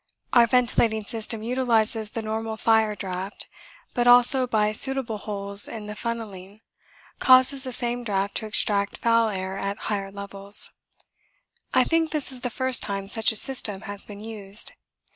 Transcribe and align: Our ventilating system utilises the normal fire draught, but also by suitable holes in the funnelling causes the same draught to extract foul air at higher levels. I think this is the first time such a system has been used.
Our 0.33 0.47
ventilating 0.47 1.03
system 1.05 1.43
utilises 1.43 2.09
the 2.09 2.23
normal 2.23 2.57
fire 2.57 2.95
draught, 2.95 3.45
but 3.93 4.07
also 4.07 4.47
by 4.47 4.71
suitable 4.71 5.19
holes 5.19 5.67
in 5.67 5.85
the 5.85 5.93
funnelling 5.93 6.61
causes 7.19 7.63
the 7.63 7.71
same 7.71 8.03
draught 8.03 8.33
to 8.37 8.47
extract 8.47 8.97
foul 8.97 9.29
air 9.29 9.59
at 9.59 9.77
higher 9.91 10.09
levels. 10.11 10.71
I 11.71 11.83
think 11.83 12.09
this 12.09 12.31
is 12.31 12.39
the 12.39 12.49
first 12.49 12.81
time 12.81 13.09
such 13.09 13.31
a 13.31 13.35
system 13.35 13.81
has 13.81 14.03
been 14.03 14.21
used. 14.21 14.71